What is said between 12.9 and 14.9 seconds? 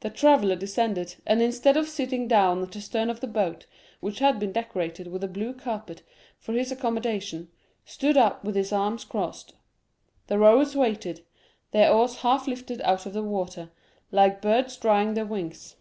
of the water, like birds